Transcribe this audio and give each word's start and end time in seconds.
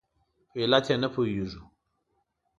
په 0.49 0.57
علت 0.63 0.85
یې 0.91 0.95
نه 1.03 1.07
پوهېږو. 1.13 1.63